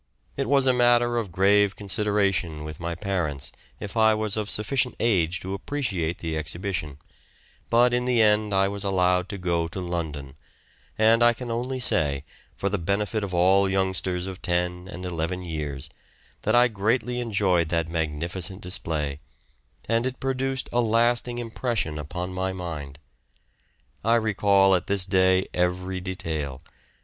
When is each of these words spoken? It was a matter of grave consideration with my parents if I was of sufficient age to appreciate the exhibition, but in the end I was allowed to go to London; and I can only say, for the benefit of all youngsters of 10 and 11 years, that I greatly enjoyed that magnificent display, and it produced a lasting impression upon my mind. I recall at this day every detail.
It 0.35 0.49
was 0.49 0.65
a 0.65 0.73
matter 0.73 1.17
of 1.19 1.31
grave 1.31 1.75
consideration 1.75 2.63
with 2.63 2.79
my 2.79 2.95
parents 2.95 3.51
if 3.79 3.95
I 3.95 4.15
was 4.15 4.35
of 4.35 4.49
sufficient 4.49 4.95
age 4.99 5.39
to 5.41 5.53
appreciate 5.53 6.17
the 6.17 6.35
exhibition, 6.37 6.97
but 7.69 7.93
in 7.93 8.05
the 8.05 8.19
end 8.19 8.51
I 8.51 8.67
was 8.67 8.83
allowed 8.83 9.29
to 9.29 9.37
go 9.37 9.67
to 9.67 9.79
London; 9.79 10.33
and 10.97 11.21
I 11.21 11.33
can 11.33 11.51
only 11.51 11.79
say, 11.79 12.25
for 12.57 12.67
the 12.67 12.79
benefit 12.79 13.23
of 13.23 13.35
all 13.35 13.69
youngsters 13.69 14.25
of 14.25 14.41
10 14.41 14.87
and 14.91 15.05
11 15.05 15.43
years, 15.43 15.87
that 16.41 16.55
I 16.55 16.67
greatly 16.67 17.19
enjoyed 17.19 17.69
that 17.69 17.87
magnificent 17.87 18.59
display, 18.59 19.19
and 19.87 20.07
it 20.07 20.19
produced 20.19 20.67
a 20.73 20.81
lasting 20.81 21.37
impression 21.37 21.99
upon 21.99 22.33
my 22.33 22.53
mind. 22.53 22.97
I 24.03 24.15
recall 24.15 24.73
at 24.73 24.87
this 24.87 25.05
day 25.05 25.45
every 25.53 25.99
detail. 26.01 26.63